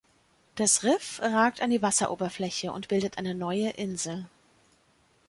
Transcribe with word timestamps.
Das 0.55 0.81
Riff 0.81 1.19
ragt 1.21 1.61
an 1.61 1.69
die 1.69 1.83
Wasseroberfläche 1.83 2.71
und 2.71 2.87
bildet 2.87 3.19
eine 3.19 3.35
neue 3.35 3.69
Insel. 3.69 4.25